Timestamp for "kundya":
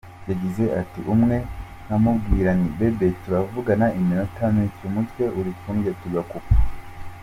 5.59-5.93